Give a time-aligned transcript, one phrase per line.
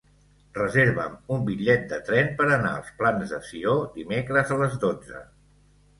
[0.53, 5.27] Reserva'm un bitllet de tren per anar als Plans de Sió dimecres a les dotze.